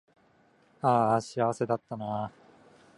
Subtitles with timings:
[0.81, 2.41] あーあ幸せだったなー